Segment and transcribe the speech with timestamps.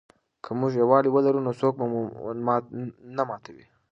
[0.43, 1.99] که موږ یووالي ولرو نو څوک مو
[3.15, 3.65] نه ماتوي.